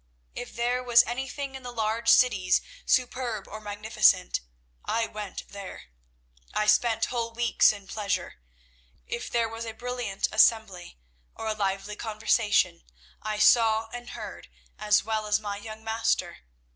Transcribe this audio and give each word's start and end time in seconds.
If 0.33 0.55
there 0.55 0.81
was 0.83 1.03
anything 1.03 1.53
in 1.53 1.61
the 1.61 1.71
large 1.71 2.09
cities 2.09 2.59
superb 2.87 3.47
or 3.47 3.61
magnificent, 3.61 4.39
I 4.83 5.05
went 5.05 5.49
there. 5.49 5.89
I 6.55 6.65
spent 6.65 7.05
whole 7.13 7.31
weeks 7.33 7.71
in 7.71 7.85
pleasure. 7.85 8.39
If 9.05 9.29
there 9.29 9.47
was 9.47 9.63
a 9.63 9.73
brilliant 9.75 10.27
assembly 10.31 10.97
or 11.35 11.45
a 11.45 11.53
lively 11.53 11.95
conversation, 11.95 12.81
I 13.21 13.37
saw 13.37 13.89
and 13.93 14.09
heard 14.09 14.47
as 14.79 15.03
well 15.03 15.27
as 15.27 15.39
my 15.39 15.57
young 15.57 15.83
master. 15.83 16.39